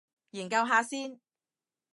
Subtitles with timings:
[0.31, 1.19] 研究下先